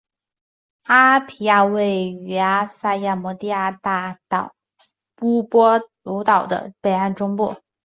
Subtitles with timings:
[0.87, 2.35] 阿皮亚位于
[2.67, 4.55] 萨摩亚第二大岛
[5.21, 7.57] 乌波卢岛的北岸中部。